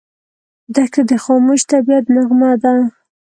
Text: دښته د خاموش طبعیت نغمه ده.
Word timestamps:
دښته 0.75 1.01
د 1.09 1.11
خاموش 1.23 1.61
طبعیت 1.71 2.05
نغمه 2.15 2.51
ده. 2.63 2.73